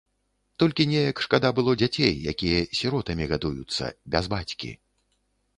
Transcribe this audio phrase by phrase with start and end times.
[0.61, 4.73] Толькі неяк шкада было дзяцей, якія сіротамі гадуюцца, без бацькі.